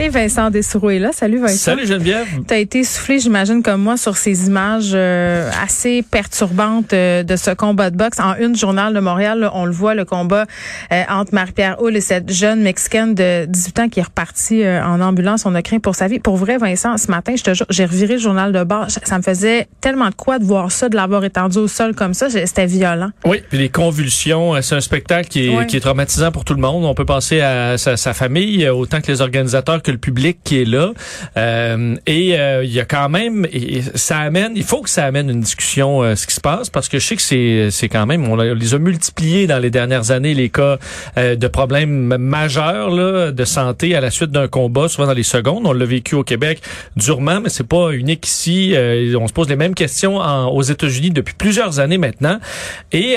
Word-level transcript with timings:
Et 0.00 0.10
Vincent 0.10 0.50
Dessoureau 0.50 0.90
est 0.90 1.00
là. 1.00 1.10
Salut 1.10 1.40
Vincent. 1.40 1.56
Salut 1.56 1.84
Geneviève. 1.84 2.28
Tu 2.46 2.54
as 2.54 2.58
été 2.58 2.84
soufflé, 2.84 3.18
j'imagine, 3.18 3.64
comme 3.64 3.82
moi, 3.82 3.96
sur 3.96 4.16
ces 4.16 4.46
images 4.46 4.92
euh, 4.94 5.50
assez 5.60 6.02
perturbantes 6.02 6.92
euh, 6.92 7.24
de 7.24 7.34
ce 7.34 7.50
combat 7.50 7.90
de 7.90 7.96
boxe. 7.96 8.20
En 8.20 8.36
une 8.36 8.54
journal 8.54 8.94
de 8.94 9.00
Montréal, 9.00 9.50
on 9.52 9.64
le 9.64 9.72
voit, 9.72 9.96
le 9.96 10.04
combat 10.04 10.46
euh, 10.92 11.02
entre 11.08 11.34
Marie-Pierre 11.34 11.82
Hull 11.82 11.96
et 11.96 12.00
cette 12.00 12.32
jeune 12.32 12.62
Mexicaine 12.62 13.16
de 13.16 13.46
18 13.46 13.78
ans 13.80 13.88
qui 13.88 13.98
est 13.98 14.04
repartie 14.04 14.64
en 14.64 15.00
ambulance. 15.00 15.46
On 15.46 15.54
a 15.56 15.62
craint 15.62 15.80
pour 15.80 15.96
sa 15.96 16.06
vie. 16.06 16.20
Pour 16.20 16.36
vrai, 16.36 16.58
Vincent, 16.58 16.96
ce 16.96 17.10
matin, 17.10 17.34
je 17.36 17.42
te 17.42 17.54
jure, 17.54 17.66
j'ai 17.68 17.84
reviré 17.84 18.14
le 18.14 18.20
journal 18.20 18.52
de 18.52 18.62
bord. 18.62 18.86
Ça 18.88 19.18
me 19.18 19.22
faisait 19.24 19.66
tellement 19.80 20.10
de 20.10 20.14
quoi 20.14 20.38
de 20.38 20.44
voir 20.44 20.70
ça, 20.70 20.88
de 20.88 20.94
l'avoir 20.94 21.24
étendu 21.24 21.58
au 21.58 21.66
sol 21.66 21.96
comme 21.96 22.14
ça. 22.14 22.30
C'était 22.30 22.66
violent. 22.66 23.10
Oui, 23.24 23.42
puis 23.48 23.58
les 23.58 23.68
convulsions, 23.68 24.62
c'est 24.62 24.76
un 24.76 24.80
spectacle 24.80 25.28
qui 25.28 25.48
est, 25.48 25.66
qui 25.66 25.76
est 25.76 25.80
traumatisant 25.80 26.30
pour 26.30 26.44
tout 26.44 26.54
le 26.54 26.60
monde. 26.60 26.84
On 26.84 26.94
peut 26.94 27.04
penser 27.04 27.40
à 27.40 27.76
sa, 27.78 27.96
sa 27.96 28.14
famille, 28.14 28.68
autant 28.68 29.00
que 29.00 29.10
les 29.10 29.22
organisateurs 29.22 29.82
le 29.92 29.98
public 29.98 30.38
qui 30.44 30.60
est 30.62 30.64
là. 30.64 30.92
Euh, 31.36 31.96
et 32.06 32.38
euh, 32.38 32.64
il 32.64 32.72
y 32.72 32.80
a 32.80 32.84
quand 32.84 33.08
même, 33.08 33.46
ça 33.94 34.18
amène, 34.18 34.52
il 34.56 34.64
faut 34.64 34.82
que 34.82 34.90
ça 34.90 35.04
amène 35.04 35.30
une 35.30 35.40
discussion 35.40 36.02
euh, 36.02 36.14
ce 36.14 36.26
qui 36.26 36.34
se 36.34 36.40
passe 36.40 36.70
parce 36.70 36.88
que 36.88 36.98
je 36.98 37.06
sais 37.06 37.16
que 37.16 37.22
c'est 37.22 37.68
c'est 37.70 37.88
quand 37.88 38.06
même, 38.06 38.28
on, 38.28 38.36
les 38.36 38.74
a 38.74 38.78
multipliés 38.78 39.46
dans 39.46 39.58
les 39.58 39.70
dernières 39.70 40.10
années 40.10 40.34
les 40.34 40.48
cas 40.48 40.78
de 41.16 41.48
problèmes 41.48 42.16
majeurs 42.16 42.90
là, 42.90 43.32
de 43.32 43.44
santé 43.44 43.94
à 43.94 44.00
la 44.00 44.10
suite 44.10 44.30
d'un 44.30 44.48
combat, 44.48 44.88
souvent 44.88 45.06
dans 45.06 45.14
les 45.14 45.22
secondes. 45.22 45.66
On 45.66 45.72
l'a 45.72 45.84
vécu 45.84 46.14
au 46.14 46.24
Québec 46.24 46.60
durement, 46.96 47.40
mais 47.40 47.48
c'est 47.48 47.66
pas 47.66 47.90
unique 47.92 48.26
ici. 48.26 48.74
on 48.76 49.26
se 49.26 49.32
pose 49.32 49.48
les 49.48 49.56
mêmes 49.56 49.74
questions 49.74 50.18
aux 50.18 50.62
États-Unis 50.62 51.10
depuis 51.10 51.34
plusieurs 51.34 51.80
années 51.80 51.98
maintenant. 51.98 52.38
Et 52.92 53.16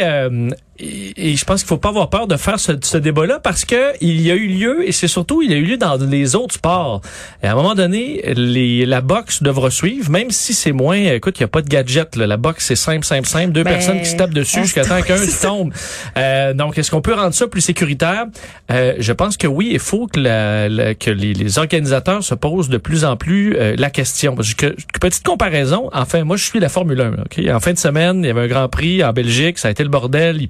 et, 0.81 1.35
je 1.35 1.45
pense 1.45 1.61
qu'il 1.61 1.67
faut 1.67 1.77
pas 1.77 1.89
avoir 1.89 2.09
peur 2.09 2.27
de 2.27 2.35
faire 2.37 2.59
ce, 2.59 2.73
ce 2.81 2.97
débat-là 2.97 3.39
parce 3.39 3.65
que 3.65 3.93
il 4.01 4.21
y 4.21 4.31
a 4.31 4.35
eu 4.35 4.47
lieu 4.47 4.87
et 4.87 4.91
c'est 4.91 5.07
surtout 5.07 5.41
il 5.41 5.51
y 5.51 5.53
a 5.53 5.57
eu 5.57 5.63
lieu 5.63 5.77
dans 5.77 5.97
les 5.97 6.35
autres 6.35 6.55
sports. 6.55 7.01
Et 7.43 7.47
à 7.47 7.51
un 7.51 7.55
moment 7.55 7.75
donné, 7.75 8.21
les, 8.35 8.85
la 8.85 9.01
boxe 9.01 9.43
devra 9.43 9.69
suivre, 9.69 10.09
même 10.09 10.31
si 10.31 10.53
c'est 10.53 10.71
moins. 10.71 10.97
Écoute, 10.97 11.39
il 11.39 11.41
y 11.41 11.43
a 11.43 11.47
pas 11.47 11.61
de 11.61 11.69
gadget. 11.69 12.15
Là. 12.15 12.27
La 12.27 12.37
boxe 12.37 12.65
c'est 12.65 12.75
simple, 12.75 13.05
simple, 13.05 13.27
simple. 13.27 13.51
Deux 13.51 13.63
ben, 13.63 13.71
personnes 13.71 13.99
qui 13.99 14.05
se 14.05 14.15
tapent 14.15 14.33
dessus 14.33 14.63
jusqu'à 14.63 14.85
temps 14.85 15.01
qu'un 15.05 15.17
tombe. 15.41 15.73
Euh, 16.17 16.53
donc, 16.53 16.77
est-ce 16.77 16.91
qu'on 16.91 17.01
peut 17.01 17.13
rendre 17.13 17.33
ça 17.33 17.47
plus 17.47 17.61
sécuritaire? 17.61 18.25
Euh, 18.71 18.95
Je 18.99 19.13
pense 19.13 19.37
que 19.37 19.47
oui. 19.47 19.69
Il 19.71 19.79
faut 19.79 20.07
que, 20.07 20.19
la, 20.19 20.93
que 20.95 21.11
les, 21.11 21.33
les, 21.33 21.59
organisateurs 21.59 22.23
se 22.23 22.35
posent 22.35 22.69
de 22.69 22.77
plus 22.77 23.05
en 23.05 23.17
plus 23.17 23.55
euh, 23.55 23.75
la 23.77 23.89
question. 23.89 24.35
Parce 24.35 24.53
que 24.53 24.75
petite 24.99 25.25
comparaison. 25.25 25.89
Enfin, 25.93 26.23
moi, 26.23 26.37
je 26.37 26.43
suis 26.43 26.59
la 26.59 26.69
Formule 26.69 27.01
1. 27.01 27.13
Okay? 27.25 27.51
En 27.51 27.59
fin 27.59 27.73
de 27.73 27.77
semaine, 27.77 28.23
il 28.23 28.27
y 28.27 28.29
avait 28.29 28.41
un 28.41 28.47
Grand 28.47 28.69
Prix 28.69 29.03
en 29.03 29.13
Belgique. 29.13 29.57
Ça 29.57 29.67
a 29.67 29.71
été 29.71 29.83
le 29.83 29.89
bordel. 29.89 30.37
Il 30.41 30.49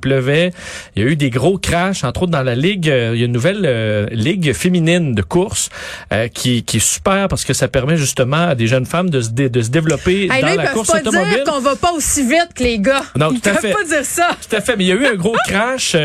il 0.95 1.03
y 1.03 1.05
a 1.05 1.09
eu 1.09 1.15
des 1.15 1.29
gros 1.29 1.57
crashs, 1.57 2.03
entre 2.03 2.23
autres 2.23 2.31
dans 2.31 2.43
la 2.43 2.55
ligue. 2.55 2.89
Euh, 2.89 3.11
il 3.13 3.19
y 3.19 3.23
a 3.23 3.25
une 3.25 3.31
nouvelle 3.31 3.63
euh, 3.65 4.07
ligue 4.11 4.53
féminine 4.53 5.13
de 5.13 5.21
course 5.21 5.69
euh, 6.11 6.27
qui, 6.27 6.63
qui 6.63 6.77
est 6.77 6.79
super 6.79 7.27
parce 7.27 7.43
que 7.43 7.53
ça 7.53 7.67
permet 7.67 7.97
justement 7.97 8.49
à 8.49 8.55
des 8.55 8.67
jeunes 8.67 8.85
femmes 8.85 9.09
de 9.09 9.21
se, 9.21 9.29
de 9.29 9.61
se 9.61 9.69
développer 9.69 10.27
dans 10.27 10.35
là, 10.35 10.55
la 10.55 10.67
course 10.67 10.91
pas 10.91 10.99
automobile. 10.99 11.33
dire 11.33 11.43
qu'on 11.43 11.59
va 11.59 11.75
pas 11.75 11.91
aussi 11.93 12.23
vite 12.23 12.49
que 12.55 12.63
les 12.63 12.79
gars. 12.79 13.03
Non, 13.15 13.31
ils 13.31 13.39
tout 13.39 13.49
à 13.49 13.53
fait. 13.55 13.71
pas 13.71 13.83
dire 13.83 14.05
ça. 14.05 14.29
Tout 14.49 14.55
à 14.55 14.61
fait. 14.61 14.75
Mais 14.75 14.85
il 14.85 14.87
y 14.87 14.91
a 14.91 14.95
eu 14.95 15.05
un 15.05 15.15
gros 15.15 15.35
crash 15.47 15.95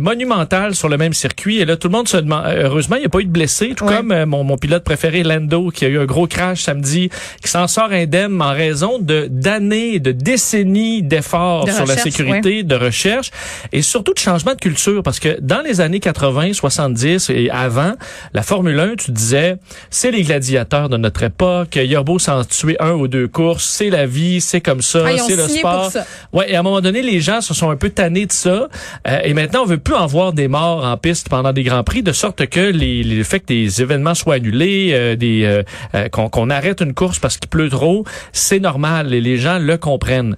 monumental 0.00 0.74
sur 0.74 0.88
le 0.88 0.96
même 0.96 1.12
circuit. 1.12 1.58
Et 1.58 1.64
là, 1.64 1.76
tout 1.76 1.88
le 1.88 1.92
monde 1.92 2.08
se 2.08 2.16
demande. 2.16 2.44
Heureusement, 2.46 2.96
il 2.96 3.00
n'y 3.00 3.06
a 3.06 3.10
pas 3.10 3.20
eu 3.20 3.24
de 3.24 3.30
blessés. 3.30 3.74
Tout 3.76 3.86
comme 3.86 4.24
mon, 4.24 4.44
mon 4.44 4.56
pilote 4.56 4.84
préféré, 4.84 5.22
Lando, 5.22 5.70
qui 5.70 5.84
a 5.84 5.88
eu 5.88 5.98
un 5.98 6.04
gros 6.04 6.26
crash 6.26 6.62
samedi, 6.62 7.10
qui 7.42 7.50
s'en 7.50 7.66
sort 7.68 7.90
indemne 7.92 8.40
en 8.40 8.52
raison 8.52 8.98
de 8.98 9.28
d'années, 9.30 9.98
de 9.98 10.12
décennies 10.12 11.02
d'efforts 11.02 11.70
sur 11.70 11.86
la 11.86 11.96
sécurité, 11.96 12.62
de 12.62 12.74
recherche 12.74 13.30
et 13.72 13.82
surtout 13.82 14.14
de 14.14 14.18
changement 14.18 14.54
de 14.54 14.60
culture 14.60 15.02
parce 15.02 15.20
que 15.20 15.38
dans 15.40 15.60
les 15.60 15.80
années 15.80 16.00
80, 16.00 16.52
70 16.52 17.30
et 17.30 17.50
avant, 17.50 17.94
la 18.32 18.42
Formule 18.42 18.78
1, 18.78 18.96
tu 18.96 19.10
disais, 19.10 19.56
c'est 19.90 20.10
les 20.10 20.22
gladiateurs 20.22 20.88
de 20.88 20.96
notre 20.96 21.22
époque, 21.22 21.76
il 21.76 21.90
y 21.90 21.96
a 21.96 22.02
beau 22.02 22.18
s'en 22.18 22.44
tuer 22.44 22.76
un 22.80 22.92
ou 22.92 23.08
deux 23.08 23.28
courses, 23.28 23.64
c'est 23.64 23.90
la 23.90 24.06
vie, 24.06 24.40
c'est 24.40 24.60
comme 24.60 24.82
ça, 24.82 25.04
ah, 25.06 25.18
c'est 25.18 25.36
le 25.36 25.48
sport. 25.48 25.90
Ouais, 26.32 26.50
et 26.50 26.56
à 26.56 26.60
un 26.60 26.62
moment 26.62 26.80
donné, 26.80 27.02
les 27.02 27.20
gens 27.20 27.40
se 27.40 27.54
sont 27.54 27.70
un 27.70 27.76
peu 27.76 27.90
tannés 27.90 28.26
de 28.26 28.32
ça 28.32 28.68
euh, 29.08 29.20
et 29.24 29.34
maintenant 29.34 29.62
on 29.62 29.66
veut 29.66 29.78
plus 29.78 29.94
en 29.94 30.06
voir 30.06 30.32
des 30.32 30.48
morts 30.48 30.84
en 30.84 30.96
piste 30.96 31.28
pendant 31.28 31.52
des 31.52 31.62
grands 31.62 31.84
prix 31.84 32.02
de 32.02 32.12
sorte 32.12 32.46
que 32.46 32.60
les, 32.60 33.02
les 33.02 33.16
le 33.16 33.24
fait 33.24 33.40
que 33.40 33.46
des 33.46 33.82
événements 33.82 34.14
soient 34.14 34.34
annulés, 34.34 34.90
euh, 34.92 35.16
des 35.16 35.62
euh, 35.94 36.08
qu'on 36.10 36.50
arrête 36.50 36.80
une 36.82 36.92
course 36.92 37.18
parce 37.18 37.38
qu'il 37.38 37.48
pleut 37.48 37.70
trop, 37.70 38.04
c'est 38.32 38.60
normal 38.60 39.14
et 39.14 39.20
les 39.20 39.38
gens 39.38 39.58
le 39.58 39.76
comprennent. 39.78 40.36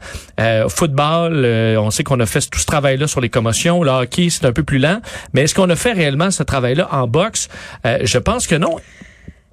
football, 0.69 1.45
on 1.79 1.91
sait 1.91 2.05
qu'on 2.05 2.21
a 2.21 2.27
fait 2.27 2.49
tout 2.49 2.59
ce 2.59 2.67
travail 2.67 2.97
là 2.97 3.08
sur 3.09 3.21
les 3.21 3.29
commotions, 3.29 3.83
là 3.83 4.01
hockey, 4.01 4.29
c'est 4.31 4.45
un 4.45 4.53
peu 4.53 4.63
plus 4.63 4.79
lent. 4.79 5.01
Mais 5.33 5.43
est-ce 5.43 5.55
qu'on 5.55 5.69
a 5.71 5.77
fait 5.77 5.93
réellement 5.93 6.31
ce 6.31 6.43
travail-là 6.43 6.89
en 6.93 7.07
boxe? 7.07 7.49
Euh, 7.85 7.99
je 8.03 8.19
pense 8.19 8.47
que 8.47 8.55
non. 8.55 8.77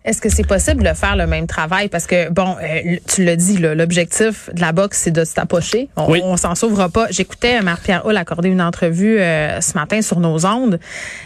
Est-ce 0.05 0.21
que 0.21 0.29
c'est 0.29 0.45
possible 0.45 0.83
de 0.83 0.93
faire 0.93 1.15
le 1.15 1.25
même 1.25 1.47
travail? 1.47 1.89
Parce 1.89 2.05
que, 2.05 2.29
bon, 2.29 2.55
euh, 2.61 2.97
tu 3.07 3.23
l'as 3.23 3.35
dit, 3.35 3.57
l'objectif 3.57 4.51
de 4.53 4.61
la 4.61 4.71
boxe, 4.71 4.99
c'est 4.99 5.11
de 5.11 5.25
se 5.25 5.33
tapocher. 5.33 5.89
On, 5.95 6.11
oui. 6.11 6.21
on 6.23 6.37
s'en 6.37 6.53
sauvera 6.53 6.89
pas. 6.89 7.07
J'écoutais 7.09 7.59
Marc-Pierre 7.61 8.05
Hull 8.05 8.15
accorder 8.15 8.49
une 8.49 8.61
entrevue 8.61 9.19
euh, 9.19 9.59
ce 9.61 9.73
matin 9.73 10.03
sur 10.03 10.19
nos 10.19 10.45
ondes 10.45 10.79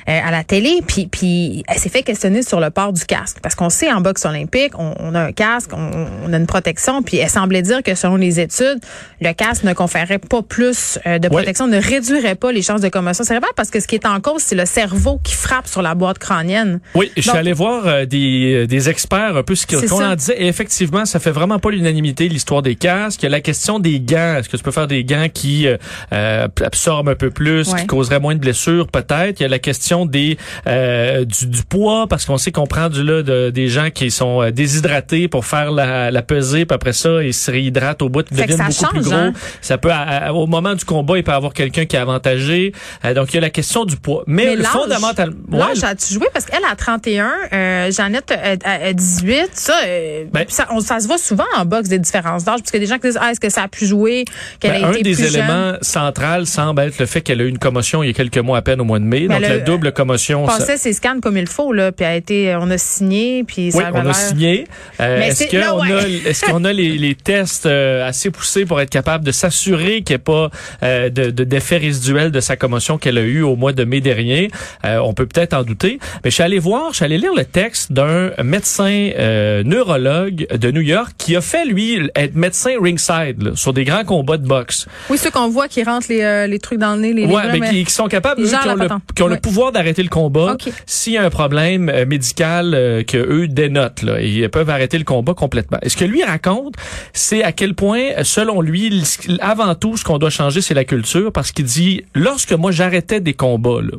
euh, 0.08 0.20
à 0.26 0.32
la 0.32 0.46
télé, 0.46 0.80
puis, 0.88 1.08
puis 1.08 1.66
elle 1.68 1.78
s'est 1.78 1.90
fait 1.90 2.04
questionner 2.04 2.42
sur 2.42 2.62
le 2.62 2.70
port 2.70 2.94
du 2.94 3.04
casque. 3.04 3.40
Parce 3.44 3.54
qu'on 3.54 3.70
sait, 3.70 3.92
en 3.92 4.00
boxe 4.00 4.24
olympique, 4.24 4.72
on, 4.80 5.14
a 5.14 5.20
un 5.20 5.32
casque, 5.34 5.72
on, 5.74 6.32
a 6.32 6.38
une 6.38 6.48
protection, 6.48 7.04
puis 7.04 7.18
elle 7.18 7.30
semblait 7.30 7.62
dire 7.62 7.84
que 7.84 7.96
selon 7.96 8.16
les 8.16 8.40
études, 8.40 8.80
le 9.20 9.34
casque 9.34 9.66
ne 9.66 9.74
conférerait 9.74 10.20
pas 10.20 10.42
plus 10.42 11.00
de 11.06 11.28
protection, 11.28 11.68
ne 11.68 11.82
réduirait 11.82 12.36
pas 12.36 12.54
les 12.54 12.62
chances 12.62 12.82
de 12.82 12.88
commotion 12.88 13.26
cérébrale, 13.26 13.52
parce 13.58 13.72
que 13.72 13.82
ce 13.82 13.88
qui 13.88 13.96
est 13.96 14.06
en 14.06 14.22
cause, 14.22 14.42
c'est 14.42 14.56
le 14.56 14.66
cerveau 14.66 15.20
qui 15.22 15.34
frappe 15.34 15.68
sur 15.68 15.82
la 15.82 15.96
boîte 15.96 16.18
crânienne. 16.18 16.80
Oui, 16.96 17.12
je 17.18 17.24
suis 17.24 17.32
allé 17.32 17.52
voir 17.52 18.08
des 18.08 18.69
des 18.70 18.90
experts 18.90 19.36
un 19.36 19.44
peu 19.44 19.56
ce 19.56 19.68
qu'on 19.68 20.04
en 20.04 20.16
disait. 20.16 20.42
Et 20.42 20.48
effectivement, 20.48 21.06
ça 21.06 21.20
fait 21.20 21.32
vraiment 21.32 21.60
pas 21.60 21.72
l'unanimité 21.72 22.30
l'histoire 22.30 22.62
des 22.62 22.76
casques. 22.76 23.22
Il 23.22 23.26
y 23.26 23.28
a 23.28 23.32
la 23.32 23.42
question 23.42 23.80
des 23.80 24.00
gants. 24.00 24.36
Est-ce 24.38 24.50
que 24.50 24.58
tu 24.58 24.64
peux 24.64 24.72
faire 24.72 24.88
des 24.88 25.04
gants 25.04 25.28
qui 25.34 25.68
euh, 25.68 25.78
euh 26.14 26.48
absorbent 26.64 27.10
un 27.10 27.16
peu 27.16 27.32
plus, 27.32 27.74
qui 27.74 27.86
causeraient 27.88 28.20
moins 28.20 28.36
de 28.36 28.40
blessures? 28.40 28.88
Peut-être. 28.88 29.40
Il 29.40 29.44
y 29.44 29.46
a 29.46 29.50
la 29.50 29.60
question 29.60 30.06
des 30.06 30.38
euh, 30.68 31.26
du, 31.26 31.48
du, 31.48 31.64
poids 31.64 32.08
parce 32.08 32.26
qu'on 32.26 32.38
sait 32.38 32.52
qu'on 32.52 32.68
prend 32.68 32.90
du 32.90 33.04
là 33.04 33.24
de, 33.24 33.50
des 33.50 33.68
gens 33.68 33.90
qui 33.90 34.12
sont 34.12 34.42
euh, 34.42 34.52
déshydratés 34.52 35.28
pour 35.28 35.46
faire 35.46 35.72
la, 35.72 36.12
la 36.12 36.22
pesée, 36.22 36.66
puis 36.66 36.76
après 36.76 36.94
ça 36.94 37.24
ils 37.24 37.34
se 37.34 37.52
réhydratent 37.52 38.02
au 38.02 38.10
bout, 38.10 38.26
ils 38.32 38.38
deviennent 38.38 38.68
beaucoup 38.68 38.94
plus 38.94 39.02
gros. 39.02 39.14
Hein? 39.14 39.34
Ça 39.62 39.78
peut 39.78 39.92
au 40.34 40.48
moment 40.48 40.76
du 40.76 40.86
combat, 40.86 41.18
il 41.18 41.24
peut 41.24 41.32
y 41.32 41.36
avoir 41.36 41.54
quelqu'un 41.54 41.86
qui 41.86 41.96
est 41.96 42.00
avantagé. 42.00 42.74
donc 43.16 43.34
il 43.34 43.36
y 43.36 43.38
a 43.38 43.42
la 43.42 43.50
question 43.50 43.86
du 43.86 43.98
poids. 43.98 44.24
Mais, 44.28 44.56
Mais 44.56 44.64
fondamentalement, 44.64 45.36
l'âge 45.52 45.84
as-tu 45.84 46.14
joué? 46.14 46.28
Parce 46.34 46.46
qu'elle 46.46 46.64
a 46.64 46.76
31, 46.76 47.32
euh, 47.52 47.92
Jeannette 47.92 48.34
à, 48.64 48.94
18, 48.94 49.50
ça, 49.54 49.74
euh, 49.86 50.26
ben, 50.32 50.46
ça, 50.48 50.68
on, 50.72 50.80
ça 50.80 51.00
se 51.00 51.08
voit 51.08 51.18
souvent 51.18 51.46
en 51.58 51.66
boxe 51.66 51.90
des 51.90 52.00
différences 52.00 52.44
d'âge, 52.44 52.60
parce 52.60 52.72
que 52.72 52.78
des 52.78 52.86
gens 52.86 52.96
qui 52.96 53.08
disent, 53.08 53.20
ah, 53.22 53.32
est-ce 53.32 53.40
que 53.40 53.50
ça 53.50 53.64
a 53.64 53.68
pu 53.68 53.86
jouer, 53.86 54.26
qu'elle 54.60 54.82
ben, 54.82 54.86
a 54.86 54.90
été 54.92 55.00
Un 55.00 55.02
des 55.02 55.24
éléments 55.24 55.74
centraux 55.82 56.46
semble 56.46 56.82
être 56.82 57.00
le 57.00 57.06
fait 57.06 57.22
qu'elle 57.22 57.42
a 57.42 57.44
eu 57.44 57.50
une 57.50 57.60
commotion 57.60 58.04
il 58.04 58.08
y 58.08 58.10
a 58.10 58.14
quelques 58.14 58.38
mois 58.38 58.58
à 58.58 58.62
peine 58.62 58.82
au 58.82 58.84
mois 58.84 59.00
de 59.00 59.06
mai, 59.06 59.28
ben, 59.28 59.40
donc 59.40 59.50
la 59.50 59.60
double 59.60 59.92
commotion. 59.92 60.46
Passait 60.46 60.78
ses 60.78 60.94
scans 60.94 61.20
comme 61.22 61.38
il 61.38 61.48
faut, 61.48 61.74
là, 61.74 61.92
puis 61.92 62.06
a 62.06 62.16
été, 62.16 62.56
on 62.60 62.70
a 62.70 62.78
signé, 62.78 63.44
puis 63.44 63.72
oui, 63.74 63.82
ça 63.84 63.92
on 63.94 64.06
a 64.06 64.14
signé. 64.14 64.68
Euh, 65.00 65.22
est-ce 65.22 65.46
qu'on 65.46 65.82
a, 65.82 66.08
est-ce 66.08 66.46
qu'on 66.46 66.66
a 66.66 66.74
les, 66.74 66.98
les 66.98 67.16
tests 67.16 67.66
euh, 67.66 68.08
assez 68.08 68.32
poussés 68.32 68.66
pour 68.66 68.80
être 68.82 68.90
capable 68.90 69.24
de 69.26 69.32
s'assurer 69.32 70.02
qu'il 70.02 70.16
n'y 70.16 70.16
ait 70.16 70.18
pas 70.20 70.50
euh, 70.84 71.10
de, 71.10 71.32
de 71.32 71.44
d'effet 71.44 71.78
résiduel 71.78 72.32
de 72.32 72.40
sa 72.40 72.56
commotion 72.56 72.98
qu'elle 72.98 73.18
a 73.18 73.22
eu 73.22 73.42
au 73.42 73.56
mois 73.56 73.74
de 73.74 73.84
mai 73.84 74.02
dernier? 74.02 74.50
Euh, 74.86 74.98
on 74.98 75.14
peut 75.14 75.26
peut-être 75.26 75.54
en 75.54 75.64
douter, 75.64 76.00
mais 76.24 76.30
je 76.30 76.36
suis 76.36 76.44
allé 76.44 76.60
voir, 76.60 76.90
je 76.92 76.98
suis 76.98 77.06
allé 77.06 77.18
lire 77.18 77.34
le 77.36 77.46
texte 77.46 77.92
d'un 77.92 78.32
médecin 78.50 79.12
euh, 79.18 79.64
neurologue 79.64 80.48
de 80.50 80.72
New 80.72 80.82
York 80.82 81.14
qui 81.18 81.36
a 81.36 81.42
fait, 81.42 81.66
lui, 81.66 82.10
être 82.16 82.36
médecin 82.36 82.72
ringside 82.82 83.42
là, 83.42 83.52
sur 83.56 83.74
des 83.74 83.84
grands 83.84 84.04
combats 84.04 84.38
de 84.38 84.48
boxe. 84.48 84.88
Oui, 85.10 85.18
ceux 85.18 85.32
qu'on 85.32 85.50
voit 85.50 85.68
qui 85.68 85.84
rentrent 85.84 86.08
les, 86.10 86.22
euh, 86.22 86.48
les 86.48 86.60
trucs 86.60 86.80
dans 86.80 86.96
le 86.96 87.02
nez, 87.02 87.14
les 87.14 87.26
Ouais, 87.26 87.60
mais, 87.60 87.70
qui, 87.70 87.86
qui, 87.86 87.94
sont 87.94 88.08
capables, 88.08 88.42
eux, 88.42 88.48
qui 88.48 88.70
ont, 88.70 88.76
le, 88.76 88.88
qui 89.16 89.24
ont 89.24 89.28
le, 89.28 89.38
pouvoir 89.38 89.72
d'arrêter 89.72 90.02
le 90.02 90.10
combat 90.10 90.54
okay. 90.54 90.72
s'il 90.86 91.14
y 91.14 91.18
a 91.18 91.24
un 91.24 91.30
problème 91.30 91.90
euh, 91.90 92.06
médical 92.06 92.74
euh, 92.74 93.04
que 93.04 93.18
eux 93.18 93.48
dénotent. 93.48 94.02
Là, 94.02 94.22
ils 94.22 94.50
peuvent 94.50 94.70
arrêter 94.70 94.98
le 94.98 95.04
combat 95.04 95.34
complètement. 95.34 95.78
Et 95.84 95.90
ce 95.90 95.98
que 95.98 96.06
lui 96.06 96.24
raconte, 96.24 96.74
c'est 97.14 97.44
à 97.44 97.52
quel 97.52 97.76
point, 97.76 98.24
selon 98.24 98.62
lui, 98.62 99.04
avant 99.40 99.76
tout, 99.76 99.98
ce 99.98 100.04
qu'on 100.04 100.18
doit 100.18 100.30
changer, 100.30 100.62
c'est 100.62 100.74
la 100.74 100.86
culture, 100.86 101.32
parce 101.32 101.52
qu'il 101.52 101.66
dit, 101.66 102.04
lorsque 102.16 102.54
moi 102.54 102.72
j'arrêtais 102.72 103.22
des 103.22 103.34
combats, 103.34 103.82
là, 103.82 103.98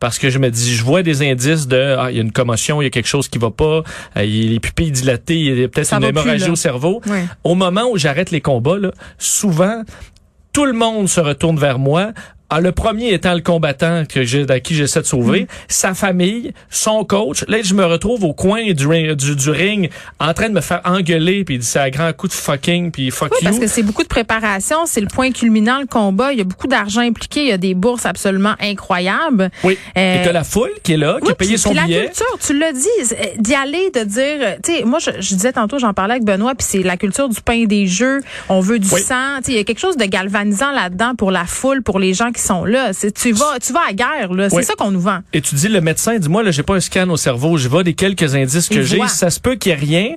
parce 0.00 0.18
que 0.18 0.30
je 0.30 0.38
me 0.38 0.50
dis, 0.50 0.74
je 0.74 0.82
vois 0.82 1.02
des 1.02 1.22
indices 1.22 1.68
de, 1.68 1.96
ah, 1.98 2.10
il 2.10 2.16
y 2.16 2.18
a 2.18 2.22
une 2.22 2.32
commotion, 2.32 2.82
il 2.82 2.86
y 2.86 2.88
a 2.88 2.90
quelque 2.90 3.08
chose 3.08 3.28
qui 3.28 3.38
va 3.38 3.50
pas, 3.50 3.82
euh, 4.16 4.22
les 4.22 4.60
pupilles 4.60 4.90
dilatées, 4.90 5.38
il 5.38 5.58
y 5.60 5.64
a 5.64 5.68
peut-être 5.68 5.92
une 5.94 6.04
hémorragie 6.04 6.50
au 6.50 6.56
cerveau. 6.56 7.00
Oui. 7.06 7.20
Au 7.44 7.54
moment 7.54 7.90
où 7.90 7.96
j'arrête 7.96 8.30
les 8.30 8.40
combats, 8.40 8.78
là, 8.78 8.90
souvent, 9.18 9.82
tout 10.52 10.66
le 10.66 10.72
monde 10.72 11.08
se 11.08 11.20
retourne 11.20 11.58
vers 11.58 11.78
moi 11.78 12.12
Ah, 12.54 12.60
le 12.60 12.72
premier 12.72 13.14
étant 13.14 13.32
le 13.32 13.40
combattant 13.40 14.04
que 14.06 14.24
j'ai, 14.24 14.44
à 14.50 14.60
qui 14.60 14.74
j'essaie 14.74 15.00
de 15.00 15.06
sauver, 15.06 15.46
sa 15.68 15.94
famille, 15.94 16.52
son 16.68 17.02
coach. 17.02 17.44
Là, 17.48 17.62
je 17.62 17.72
me 17.72 17.82
retrouve 17.86 18.24
au 18.24 18.34
coin 18.34 18.72
du, 18.72 18.86
ring- 18.86 19.14
du, 19.14 19.34
du 19.36 19.48
ring 19.50 19.88
en 20.20 20.34
train 20.34 20.50
de 20.50 20.54
me 20.54 20.60
faire 20.60 20.82
engueuler, 20.84 21.44
puis 21.44 21.54
il 21.54 21.58
dit 21.60 21.66
c'est 21.66 21.78
un 21.78 21.88
grand 21.88 22.12
coup 22.12 22.28
de 22.28 22.32
fucking, 22.34 22.90
puis 22.90 23.10
fuck 23.10 23.30
Oui, 23.32 23.38
you. 23.40 23.44
parce 23.48 23.58
que 23.58 23.66
c'est 23.66 23.82
beaucoup 23.82 24.02
de 24.02 24.08
préparation, 24.08 24.84
c'est 24.84 25.00
le 25.00 25.06
point 25.06 25.30
culminant, 25.32 25.80
le 25.80 25.86
combat. 25.86 26.32
Il 26.32 26.38
y 26.38 26.42
a 26.42 26.44
beaucoup 26.44 26.66
d'argent 26.66 27.00
impliqué, 27.00 27.40
il 27.42 27.48
y 27.48 27.52
a 27.52 27.56
des 27.56 27.72
bourses 27.74 28.04
absolument 28.04 28.54
incroyables. 28.60 29.50
Oui. 29.64 29.78
Euh, 29.96 30.20
Et 30.20 30.24
t'as 30.24 30.32
la 30.32 30.44
foule 30.44 30.72
qui 30.82 30.92
est 30.92 30.96
là, 30.98 31.16
qui 31.20 31.26
Oui, 31.28 31.32
a 31.32 31.34
payé 31.34 31.52
puis- 31.52 31.58
son 31.58 31.70
puis 31.70 31.78
la 31.78 31.86
billet. 31.86 32.04
culture, 32.06 32.38
tu 32.44 32.58
l'as 32.58 32.72
dit, 32.72 32.88
euh, 33.12 33.14
d'y 33.38 33.54
aller, 33.54 33.90
de 33.94 34.04
dire, 34.04 34.20
euh, 34.42 34.54
tu 34.62 34.76
sais, 34.76 34.84
moi 34.84 34.98
je, 34.98 35.10
je 35.20 35.34
disais 35.34 35.52
tantôt, 35.52 35.78
j'en 35.78 35.94
parlais 35.94 36.12
avec 36.16 36.24
Benoît, 36.24 36.54
puis 36.54 36.66
c'est 36.68 36.82
la 36.82 36.98
culture 36.98 37.30
du 37.30 37.40
pain 37.40 37.54
et 37.54 37.66
des 37.66 37.86
jeux, 37.86 38.20
on 38.50 38.60
veut 38.60 38.78
du 38.78 38.88
Oui. 38.92 39.00
sang, 39.00 39.38
tu 39.38 39.44
sais, 39.46 39.52
il 39.52 39.56
y 39.56 39.60
a 39.60 39.64
quelque 39.64 39.80
chose 39.80 39.96
de 39.96 40.04
galvanisant 40.04 40.72
là-dedans 40.72 41.14
pour 41.16 41.30
la 41.30 41.46
foule, 41.46 41.82
pour 41.82 41.98
les 41.98 42.12
gens 42.12 42.30
qui 42.30 42.41
sont 42.42 42.64
là. 42.64 42.92
C'est, 42.92 43.12
tu 43.12 43.32
vas, 43.32 43.58
tu 43.64 43.72
vas 43.72 43.80
à 43.88 43.92
guerre, 43.92 44.32
là, 44.32 44.50
c'est 44.50 44.56
Oui. 44.56 44.64
ça 44.64 44.74
qu'on 44.74 44.90
nous 44.90 45.00
vend. 45.00 45.18
Et 45.32 45.40
tu 45.40 45.54
dis, 45.54 45.68
le 45.68 45.80
médecin, 45.80 46.18
dis-moi, 46.18 46.42
là, 46.42 46.50
j'ai 46.50 46.62
pas 46.62 46.74
un 46.74 46.80
scan 46.80 47.08
au 47.08 47.16
cerveau, 47.16 47.56
je 47.56 47.68
vois 47.68 47.82
des 47.84 47.94
quelques 47.94 48.34
indices 48.34 48.68
que 48.68 48.82
j'ai. 48.82 49.00
Ça 49.08 49.30
se 49.30 49.40
peut 49.40 49.54
qu'il 49.54 49.70
y 49.70 49.74
ait 49.74 49.78
rien. 49.78 50.08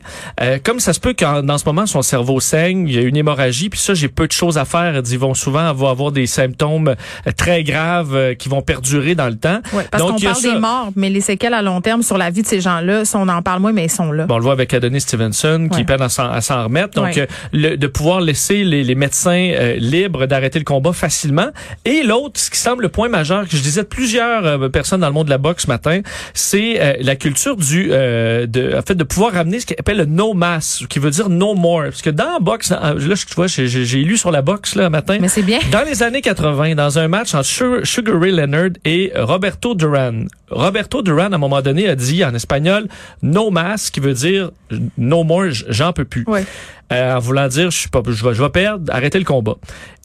Euh, 0.41 0.57
comme 0.63 0.79
ça 0.79 0.93
se 0.93 0.99
peut 0.99 1.13
qu'en 1.17 1.43
dans 1.43 1.57
ce 1.57 1.65
moment, 1.65 1.85
son 1.85 2.01
cerveau 2.01 2.39
saigne, 2.39 2.87
il 2.87 2.95
y 2.95 2.97
a 2.97 3.01
une 3.01 3.17
hémorragie, 3.17 3.69
puis 3.69 3.79
ça, 3.79 3.93
j'ai 3.93 4.07
peu 4.07 4.27
de 4.27 4.31
choses 4.31 4.57
à 4.57 4.65
faire. 4.65 5.01
Ils 5.09 5.19
vont 5.19 5.33
souvent 5.33 5.67
avoir, 5.67 5.95
des 6.11 6.25
symptômes 6.27 6.89
euh, 6.89 7.31
très 7.35 7.63
graves 7.63 8.15
euh, 8.15 8.33
qui 8.35 8.49
vont 8.49 8.61
perdurer 8.61 9.15
dans 9.15 9.27
le 9.27 9.35
temps. 9.37 9.59
Ouais, 9.73 9.85
parce 9.89 10.03
qu'on 10.03 10.17
parle 10.19 10.35
ça. 10.35 10.53
des 10.53 10.59
morts, 10.59 10.89
mais 10.95 11.09
les 11.09 11.21
séquelles 11.21 11.53
à 11.53 11.61
long 11.61 11.81
terme 11.81 12.01
sur 12.03 12.17
la 12.17 12.29
vie 12.29 12.41
de 12.41 12.47
ces 12.47 12.61
gens-là, 12.61 13.05
ça, 13.05 13.17
on 13.19 13.27
en 13.27 13.41
parle 13.41 13.61
moins, 13.61 13.71
mais 13.71 13.85
ils 13.85 13.91
sont 13.91 14.11
là. 14.11 14.25
Bon, 14.25 14.35
on 14.35 14.37
le 14.37 14.43
voit 14.43 14.53
avec 14.53 14.73
Adonis 14.73 15.01
Stevenson 15.01 15.67
qui 15.71 15.79
Ouais. 15.79 15.83
peine 15.85 16.01
à 16.01 16.09
s'en 16.09 16.29
à 16.29 16.41
s'en 16.41 16.63
remettre. 16.65 16.93
Donc, 16.95 17.05
Ouais. 17.15 17.19
euh, 17.21 17.25
le- 17.53 17.77
de 17.77 17.87
pouvoir 17.87 18.21
laisser 18.21 18.63
les, 18.63 18.83
les 18.83 18.95
médecins 18.95 19.51
euh, 19.53 19.75
libres 19.77 20.25
d'arrêter 20.25 20.59
le 20.59 20.65
combat 20.65 20.93
facilement. 20.93 21.47
Et 21.85 22.03
l'autre, 22.15 22.39
ce 22.39 22.49
qui 22.49 22.57
semble 22.57 22.83
le 22.83 22.89
point 22.89 23.09
majeur 23.09 23.43
que 23.47 23.55
je 23.55 23.61
disais 23.61 23.81
de 23.83 23.87
plusieurs 23.87 24.45
euh, 24.45 24.69
personnes 24.69 25.01
dans 25.01 25.07
le 25.07 25.13
monde 25.13 25.25
de 25.25 25.29
la 25.31 25.37
boxe 25.37 25.63
ce 25.63 25.67
matin, 25.67 26.01
c'est 26.33 26.79
euh, 26.81 26.93
la 27.01 27.15
culture 27.15 27.55
du, 27.55 27.89
euh, 27.91 28.45
de, 28.47 28.75
en 28.77 28.81
fait, 28.81 28.95
de 28.95 29.03
pouvoir 29.03 29.33
ramener 29.33 29.59
ce 29.59 29.65
qu'on 29.65 29.75
appelle 29.79 29.97
le 29.97 30.05
no 30.05 30.33
mass, 30.33 30.83
qui 30.89 30.99
veut 30.99 31.11
dire 31.11 31.29
no 31.29 31.53
more. 31.55 31.83
Parce 31.85 32.01
que 32.01 32.09
dans 32.09 32.33
la 32.33 32.39
boxe, 32.39 32.69
dans- 32.69 32.79
là, 32.81 33.15
tu 33.15 33.35
vois, 33.35 33.47
j'ai 33.47 33.67
j'ai 33.67 34.03
lu 34.03 34.17
sur 34.17 34.31
la 34.31 34.41
boxe 34.41 34.75
là 34.75 34.89
matin. 34.89 35.17
Mais 35.19 35.27
c'est 35.27 35.41
bien. 35.43 35.59
Dans 35.71 35.83
les 35.83 36.03
années 36.03 36.21
80, 36.21 36.75
dans 36.75 36.99
un 36.99 37.07
match 37.07 37.33
entre 37.33 37.45
Sugar, 37.83 38.19
Ray 38.19 38.31
Leonard 38.31 38.69
et 38.85 39.11
Roberto 39.15 39.75
Duran. 39.75 40.25
Roberto 40.49 41.01
Duran, 41.01 41.31
à 41.31 41.35
un 41.35 41.37
moment 41.37 41.61
donné, 41.61 41.87
a 41.89 41.95
dit 41.95 42.23
en 42.23 42.33
espagnol 42.33 42.87
no 43.21 43.49
más, 43.51 43.89
qui 43.91 43.99
veut 43.99 44.13
dire 44.13 44.51
no 44.97 45.23
more, 45.23 45.47
j'en 45.69 45.91
peux 45.93 46.05
plus. 46.05 46.23
Ouais. 46.27 46.45
Euh, 46.93 47.15
en 47.15 47.19
voulant 47.19 47.47
dire 47.47 47.71
je 47.71 47.77
suis 47.79 47.89
pas, 47.89 48.01
je 48.05 48.23
vais, 48.23 48.35
je 48.35 48.43
vais 48.43 48.49
perdre, 48.49 48.93
arrêtez 48.93 49.17
le 49.17 49.25
combat. 49.25 49.55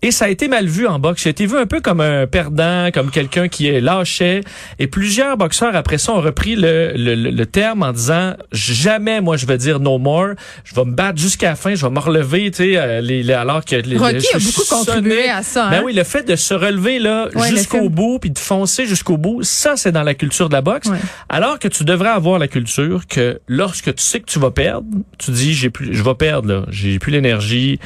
Et 0.03 0.11
ça 0.13 0.25
a 0.25 0.29
été 0.31 0.49
mal 0.49 0.65
vu 0.67 0.87
en 0.87 0.99
boxe. 0.99 1.25
Ça 1.25 1.29
a 1.29 1.31
été 1.31 1.45
vu 1.45 1.59
un 1.59 1.67
peu 1.67 1.83
comme 1.83 2.01
un 2.01 2.27
perdant, 2.27 2.89
comme 2.91 3.11
quelqu'un 3.11 3.49
qui 3.49 3.67
est 3.69 3.83
lâchait. 3.83 4.41
Et 4.79 4.87
plusieurs 4.87 5.37
boxeurs 5.37 5.77
après 5.77 5.99
ça 5.99 6.13
ont 6.15 6.23
repris 6.23 6.57
le, 6.57 6.93
le, 6.97 7.15
le- 7.15 7.45
terme 7.47 7.83
en 7.83 7.93
disant 7.93 8.33
jamais 8.51 9.21
moi 9.21 9.37
je 9.37 9.45
vais 9.45 9.59
dire 9.59 9.79
no 9.79 9.99
more. 9.99 10.29
Je 10.65 10.75
vais 10.75 10.87
me 10.87 10.93
battre 10.93 11.19
jusqu'à 11.19 11.51
la 11.51 11.55
fin. 11.57 11.75
Je 11.75 11.85
vais 11.85 11.93
me 11.93 11.99
relever, 11.99 12.51
tu 12.51 12.57
sais, 12.65 12.77
euh, 12.79 13.03
les, 13.03 13.23
les- 13.23 13.35
alors 13.35 13.63
que 13.63 13.77
les, 13.77 13.99
Rocky 13.99 14.15
les- 14.15 14.27
a 14.37 14.39
je- 14.39 14.47
beaucoup 14.47 14.63
je 14.65 14.71
contribué 14.71 15.29
à 15.29 15.43
ça. 15.43 15.69
Ben 15.69 15.77
hein? 15.81 15.83
oui, 15.85 15.93
le 15.93 16.05
fait 16.05 16.23
de 16.27 16.35
se 16.35 16.55
relever 16.55 16.99
là 16.99 17.29
Ouais, 17.35 17.51
jusqu'au 17.51 17.91
bout 17.91 18.19
puis 18.21 18.31
de 18.31 18.39
foncer 18.39 18.87
jusqu'au 18.87 19.19
bout, 19.19 19.43
ça 19.43 19.77
c'est 19.77 19.93
dans 19.93 20.03
la 20.03 20.15
culture 20.15 20.49
de 20.49 20.55
la 20.55 20.63
boxe. 20.63 20.89
Ouais. 20.89 20.97
Alors 21.29 21.59
que 21.59 21.69
tu 21.69 21.85
devrais 21.85 22.09
avoir 22.09 22.39
la 22.39 22.49
culture 22.49 23.07
que 23.07 23.39
lorsque 23.49 23.95
tu 23.95 24.03
sais 24.03 24.21
que 24.21 24.27
tu 24.31 24.39
vas 24.39 24.51
perdre, 24.51 24.87
tu 25.19 25.31
dis 25.31 25.53
j'ai 25.53 25.69
plus 25.69 25.93
je 25.93 26.03
vais 26.03 26.15
perdre 26.15 26.49
là, 26.49 26.65
j'ai 26.71 26.99
plus 26.99 27.13
l'énergie. 27.13 27.79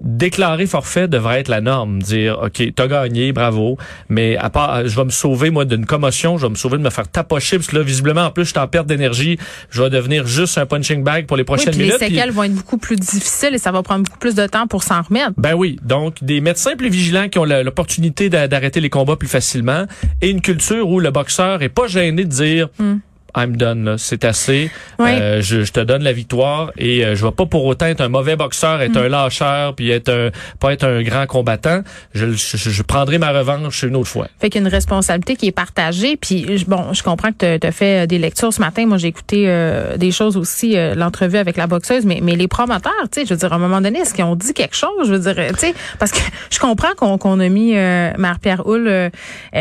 Déclarer 0.00 0.66
forfait 0.66 1.08
devrait 1.08 1.40
être 1.40 1.48
la 1.48 1.62
norme, 1.62 2.02
dire 2.02 2.38
OK, 2.42 2.62
t'as 2.74 2.88
gagné, 2.88 3.32
bravo, 3.32 3.78
mais 4.10 4.36
à 4.36 4.50
part 4.50 4.86
je 4.86 4.94
vais 4.94 5.04
me 5.04 5.10
sauver 5.10 5.48
moi 5.50 5.64
d'une 5.64 5.86
commotion, 5.86 6.36
je 6.36 6.44
vais 6.44 6.50
me 6.50 6.56
sauver 6.56 6.76
de 6.76 6.82
me 6.82 6.90
faire 6.90 7.08
tapocher 7.08 7.56
parce 7.56 7.68
que 7.68 7.76
là 7.76 7.82
visiblement 7.82 8.22
en 8.26 8.30
plus 8.30 8.44
je 8.44 8.50
suis 8.50 8.58
en 8.58 8.66
perte 8.66 8.86
d'énergie, 8.86 9.38
je 9.70 9.80
vais 9.82 9.88
devenir 9.88 10.26
juste 10.26 10.58
un 10.58 10.66
punching 10.66 11.02
bag 11.04 11.26
pour 11.26 11.36
les 11.38 11.42
Oui, 11.42 11.44
prochaines 11.46 11.72
les 11.74 11.84
minutes. 11.84 11.96
puis- 12.00 12.08
séquelles 12.08 12.32
vont 12.32 12.42
être 12.42 12.54
beaucoup 12.54 12.76
plus 12.76 12.96
difficiles 12.96 13.54
et 13.54 13.58
ça 13.58 13.72
va 13.72 13.82
prendre 13.82 14.04
beaucoup 14.04 14.18
plus 14.18 14.34
de 14.34 14.46
temps 14.46 14.66
pour 14.66 14.82
s'en 14.82 15.00
remettre. 15.00 15.32
ben 15.38 15.54
oui, 15.54 15.78
donc 15.82 16.22
des 16.22 16.42
médecins 16.42 16.76
plus 16.76 16.90
vigilants 16.90 17.28
qui 17.30 17.38
ont 17.38 17.44
l'opportunité 17.44 18.28
d'a- 18.28 18.46
d'arrêter 18.48 18.80
les 18.80 18.90
combats 18.90 19.16
plus 19.16 19.28
facilement 19.28 19.86
et 20.20 20.28
une 20.28 20.42
culture 20.42 20.86
où 20.90 21.00
le 21.00 21.12
boxeur 21.12 21.62
est 21.62 21.70
pas 21.70 21.86
gêné 21.86 22.24
de 22.24 22.28
dire 22.30 22.68
Hmm. 22.78 22.96
I'm 23.36 23.56
done, 23.56 23.84
là, 23.84 23.94
c'est 23.98 24.24
assez. 24.24 24.70
Oui. 24.98 25.10
Euh, 25.10 25.40
je, 25.42 25.62
je 25.64 25.72
te 25.72 25.80
donne 25.80 26.02
la 26.02 26.12
victoire 26.12 26.70
et 26.78 27.04
euh, 27.04 27.14
je 27.16 27.24
vais 27.24 27.32
pas 27.32 27.46
pour 27.46 27.64
autant 27.64 27.86
être 27.86 28.00
un 28.00 28.08
mauvais 28.08 28.36
boxeur, 28.36 28.80
être 28.80 28.94
Hmm. 29.00 29.04
un 29.04 29.08
lâcheur, 29.08 29.74
puis 29.74 29.90
être 29.90 30.08
un, 30.08 30.30
pas 30.60 30.72
être 30.72 30.84
un 30.84 31.02
grand 31.02 31.26
combattant. 31.26 31.82
Je, 32.14 32.32
je, 32.32 32.56
je 32.56 32.82
prendrai 32.82 33.18
ma 33.18 33.30
revanche 33.32 33.82
une 33.82 33.96
autre 33.96 34.08
fois. 34.08 34.28
Fait 34.40 34.50
qu'il 34.50 34.60
y 34.60 34.64
a 34.64 34.68
une 34.68 34.72
responsabilité 34.72 35.36
qui 35.36 35.46
est 35.48 35.52
partagée. 35.52 36.16
Puis 36.16 36.58
je- 36.58 36.64
bon, 36.66 36.92
je 36.92 37.02
comprends 37.02 37.32
que 37.32 37.56
tu 37.58 37.66
as 37.66 37.72
fait 37.72 38.04
euh, 38.04 38.06
des 38.06 38.18
lectures 38.18 38.52
ce 38.52 38.60
matin. 38.60 38.86
Moi, 38.86 38.98
j'ai 38.98 39.08
écouté 39.08 39.44
euh, 39.48 39.96
des 39.96 40.10
choses 40.12 40.36
aussi, 40.36 40.76
euh, 40.76 40.94
l'entrevue 40.94 41.38
avec 41.38 41.56
la 41.56 41.66
boxeuse, 41.66 42.04
mais, 42.06 42.20
mais 42.22 42.36
les 42.36 42.46
promoteurs, 42.48 42.92
tu 43.12 43.20
sais, 43.20 43.26
je 43.26 43.34
veux 43.34 43.38
dire, 43.38 43.52
à 43.52 43.56
un 43.56 43.58
moment 43.58 43.80
donné, 43.80 43.98
est-ce 44.00 44.14
qu'ils 44.14 44.24
ont 44.24 44.36
dit 44.36 44.52
quelque 44.54 44.76
chose? 44.76 44.90
Je 45.06 45.12
veux 45.14 45.18
dire, 45.18 45.34
euh, 45.38 45.48
tu 45.54 45.58
sais, 45.60 45.74
parce 45.98 46.12
que 46.12 46.18
je 46.50 46.58
comprends 46.60 46.94
qu'on 46.96 47.18
qu'on 47.18 47.40
a 47.40 47.48
mis 47.48 47.76
euh, 47.76 48.12
Marie-Pierre 48.18 48.66
Houle, 48.66 49.10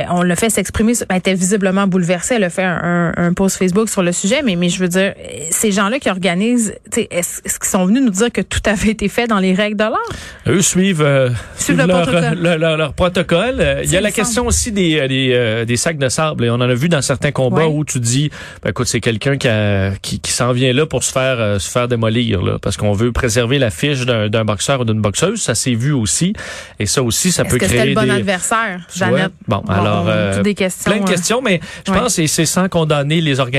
on 0.10 0.22
l'a 0.22 0.36
fait 0.36 0.50
s'exprimer, 0.50 0.94
elle 1.10 1.18
était 1.18 1.34
visiblement 1.34 1.88
bouleversée, 1.88 2.36
elle 2.36 2.44
a 2.44 2.50
fait 2.50 2.64
un, 2.64 3.12
un, 3.18 3.28
un 3.28 3.34
post 3.34 3.58
Facebook 3.64 3.90
sur 3.90 4.04
le 4.04 4.12
sujet, 4.12 4.42
mais, 4.44 4.56
mais 4.56 4.70
je 4.70 4.80
veux 4.80 4.88
dire, 4.88 5.14
ces 5.52 5.72
gens-là 5.72 6.00
qui 6.00 6.10
organisent, 6.10 6.74
est-ce 6.96 7.42
qu'ils 7.42 7.70
sont 7.70 7.86
venus 7.86 8.02
nous 8.04 8.10
dire 8.10 8.32
que 8.32 8.42
tout 8.42 8.60
avait 8.66 8.90
été 8.90 9.08
fait 9.08 9.28
dans 9.28 9.40
les 9.40 9.54
règles 9.54 9.78
de 9.78 9.84
l'art? 9.84 10.00
Eux 10.48 10.62
suivent, 10.62 11.02
euh, 11.02 11.30
Suivent 11.58 11.78
le 11.78 11.86
leur, 11.86 12.02
protocole. 12.04 12.24
euh, 12.24 12.36
leur, 12.36 12.58
leur- 12.58 12.78
leur 12.78 12.94
protocole. 12.94 13.82
Il 13.84 13.92
y 13.92 13.98
a 13.98 14.02
la 14.02 14.12
question 14.12 14.46
aussi 14.48 14.72
des, 14.72 15.00
euh, 15.00 15.08
des, 15.60 15.66
des 15.66 15.78
sacs 15.78 15.98
de 15.98 16.10
sable. 16.10 16.46
Et 16.46 16.50
on 16.50 16.56
en 16.56 16.62
a 16.62 16.74
vu 16.74 16.90
dans 16.90 17.02
certains 17.02 17.32
combats 17.32 17.68
Ouais. 17.68 17.74
où 17.74 17.86
tu 17.86 18.00
dis, 18.00 18.30
ben, 18.64 18.72
écoute, 18.72 18.88
c'est 18.88 19.00
quelqu'un 19.00 19.38
qui, 19.38 19.48
qui, 20.02 20.20
qui 20.20 20.32
s'en 20.32 20.52
vient 20.52 20.74
là 20.74 20.86
pour 20.86 21.04
se 21.04 21.12
faire 21.12 21.38
euh, 21.40 21.60
se 21.60 21.70
faire 21.70 21.88
démolir, 21.88 22.42
là, 22.42 22.58
parce 22.62 22.78
qu'on 22.78 22.94
veut 22.94 23.12
préserver 23.12 23.60
la 23.60 23.70
fiche 23.70 24.06
d'un 24.06 24.46
boxeur 24.46 24.82
ou 24.82 24.86
d'une 24.86 25.02
boxeuse. 25.02 25.42
Ça 25.42 25.56
s'est 25.56 25.76
vu 25.76 25.92
aussi. 25.94 26.34
Et 26.80 26.86
ça 26.86 27.02
aussi, 27.04 27.32
ça 27.32 27.46
peut 27.46 27.58
que 27.58 27.66
créer 27.66 27.86
le 27.86 27.96
bon 27.96 28.04
des... 28.04 28.10
adversaire? 28.12 28.82
Jeannette? 28.94 29.32
Bon, 29.48 29.62
alors, 29.70 30.06
euh, 30.10 30.42
des 30.42 30.54
questions. 30.56 30.92
plein 30.92 31.00
de 31.02 31.06
euh, 31.06 31.14
questions, 31.14 31.42
mais 31.42 31.60
je 31.88 31.92
Ouais. 31.92 32.00
pense 32.00 32.16
que 32.16 32.28
c'est 32.28 32.46
sans 32.46 32.68
condamner 32.70 33.22
les 33.22 33.40
organisateurs, 33.40 33.53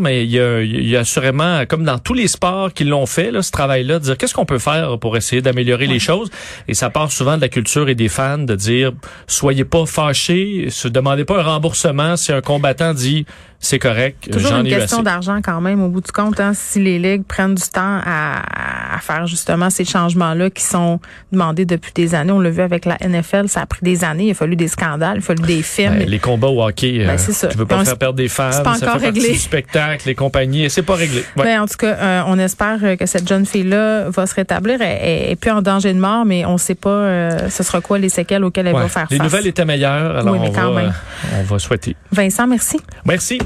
mais 0.00 0.24
il 0.24 0.30
y 0.30 0.40
a, 0.40 0.60
il 0.62 0.88
y 0.88 0.96
a 0.96 1.00
assurément, 1.00 1.64
comme 1.66 1.84
dans 1.84 1.98
tous 1.98 2.14
les 2.14 2.28
sports 2.28 2.72
qui 2.72 2.84
l'ont 2.84 3.06
fait, 3.06 3.30
là, 3.30 3.42
ce 3.42 3.50
travail-là, 3.50 3.98
de 3.98 4.04
dire 4.04 4.16
qu'est-ce 4.16 4.34
qu'on 4.34 4.46
peut 4.46 4.58
faire 4.58 4.98
pour 4.98 5.16
essayer 5.16 5.42
d'améliorer 5.42 5.86
les 5.86 5.98
choses. 5.98 6.30
Et 6.68 6.74
ça 6.74 6.90
part 6.90 7.12
souvent 7.12 7.36
de 7.36 7.40
la 7.40 7.48
culture 7.48 7.88
et 7.88 7.94
des 7.94 8.08
fans 8.08 8.38
de 8.38 8.54
dire 8.54 8.92
soyez 9.26 9.64
pas 9.64 9.86
fâchés, 9.86 10.68
se 10.70 10.88
demandez 10.88 11.24
pas 11.24 11.40
un 11.40 11.42
remboursement 11.42 12.16
si 12.16 12.32
un 12.32 12.40
combattant 12.40 12.94
dit 12.94 13.26
c'est 13.64 13.78
correct, 13.78 14.30
Toujours 14.30 14.50
j'en 14.50 14.60
une 14.62 14.68
question 14.68 15.02
d'argent 15.02 15.40
quand 15.42 15.62
même 15.62 15.82
au 15.82 15.88
bout 15.88 16.02
du 16.02 16.12
compte. 16.12 16.38
Hein, 16.38 16.52
si 16.54 16.80
les 16.80 16.98
ligues 16.98 17.24
prennent 17.24 17.54
du 17.54 17.62
temps 17.62 17.98
à, 18.04 18.94
à 18.94 18.98
faire 18.98 19.26
justement 19.26 19.70
ces 19.70 19.86
changements-là 19.86 20.50
qui 20.50 20.62
sont 20.62 21.00
demandés 21.32 21.64
depuis 21.64 21.92
des 21.94 22.14
années, 22.14 22.32
on 22.32 22.40
l'a 22.40 22.50
vu 22.50 22.60
avec 22.60 22.84
la 22.84 22.98
NFL, 23.00 23.48
ça 23.48 23.62
a 23.62 23.66
pris 23.66 23.80
des 23.82 24.04
années, 24.04 24.26
il 24.26 24.30
a 24.32 24.34
fallu 24.34 24.54
des 24.54 24.68
scandales, 24.68 25.16
il 25.16 25.18
a 25.18 25.22
fallu 25.22 25.42
des 25.44 25.62
films. 25.62 25.98
Ben, 25.98 26.08
les 26.08 26.18
combats 26.18 26.48
au 26.48 26.62
hockey, 26.62 27.04
Ben, 27.06 27.18
euh, 27.18 27.48
tu 27.48 27.56
veux 27.56 27.64
pas 27.64 27.84
faire 27.84 27.96
perdre 27.96 28.16
des 28.16 28.28
fans, 28.28 28.52
c'est 28.52 28.62
pas 28.62 28.76
encore 28.76 29.00
réglé. 29.00 29.33
Du 29.34 29.40
spectacle, 29.40 30.02
les 30.06 30.14
compagnies, 30.14 30.64
et 30.64 30.68
c'est 30.68 30.82
pas 30.82 30.94
réglé. 30.94 31.24
Ouais. 31.36 31.44
Ben, 31.44 31.60
en 31.62 31.66
tout 31.66 31.76
cas, 31.76 31.94
euh, 31.94 32.22
on 32.26 32.38
espère 32.38 32.78
euh, 32.82 32.96
que 32.96 33.06
cette 33.06 33.28
jeune 33.28 33.46
fille-là 33.46 34.08
va 34.10 34.26
se 34.26 34.34
rétablir. 34.34 34.80
Elle, 34.80 34.98
elle 35.02 35.32
est 35.32 35.36
plus 35.36 35.50
en 35.50 35.62
danger 35.62 35.92
de 35.92 35.98
mort, 35.98 36.24
mais 36.24 36.44
on 36.44 36.54
ne 36.54 36.58
sait 36.58 36.74
pas 36.74 36.88
euh, 36.90 37.48
ce 37.50 37.62
sera 37.62 37.80
quoi 37.80 37.98
les 37.98 38.08
séquelles 38.08 38.44
auxquelles 38.44 38.66
elle 38.68 38.74
Ouais. 38.74 38.82
va 38.82 38.88
faire 38.88 39.06
Les 39.10 39.16
face. 39.18 39.24
nouvelles 39.24 39.46
étaient 39.46 39.64
meilleures, 39.64 40.16
alors 40.18 40.34
Oui, 40.34 40.38
mais 40.42 40.48
on, 40.48 40.52
quand 40.52 40.70
va, 40.72 40.82
même. 40.82 40.94
on 41.38 41.42
va 41.42 41.58
souhaiter. 41.58 41.94
Vincent, 42.12 42.46
merci. 42.46 42.80
Merci. 43.04 43.38